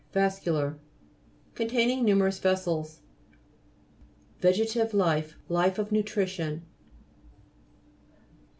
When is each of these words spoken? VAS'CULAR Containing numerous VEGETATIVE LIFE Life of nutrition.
VAS'CULAR 0.13 0.79
Containing 1.53 2.03
numerous 2.03 2.39
VEGETATIVE 2.39 4.95
LIFE 4.95 5.35
Life 5.47 5.77
of 5.77 5.91
nutrition. 5.91 6.65